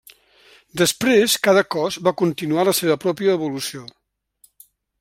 [0.79, 3.85] Després, cada cos va continuar la seva pròpia evolució.